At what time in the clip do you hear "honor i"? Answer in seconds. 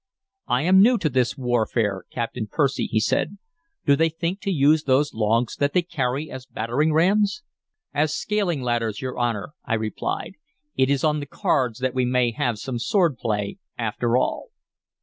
9.19-9.75